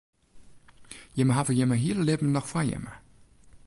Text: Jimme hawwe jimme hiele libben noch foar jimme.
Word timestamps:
Jimme 1.17 1.33
hawwe 1.39 1.53
jimme 1.59 1.77
hiele 1.83 2.03
libben 2.09 2.31
noch 2.33 2.47
foar 2.53 2.67
jimme. 2.71 2.93